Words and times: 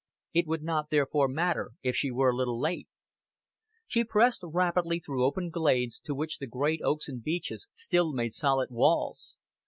It 0.33 0.47
would 0.47 0.63
not 0.63 0.89
therefore 0.89 1.27
matter 1.27 1.73
if 1.83 1.95
she 1.95 2.09
were 2.09 2.31
a 2.31 2.35
little 2.35 2.59
late. 2.59 2.87
She 3.85 4.03
passed 4.03 4.41
rapidly 4.41 4.99
through 4.99 5.23
open 5.23 5.51
glades, 5.51 5.99
to 6.05 6.15
which 6.15 6.39
the 6.39 6.47
great 6.47 6.81
oaks 6.83 7.07
and 7.07 7.21
beeches 7.23 7.67
still 7.75 8.11
made 8.11 8.33
solid 8.33 8.71
walls. 8.71 9.37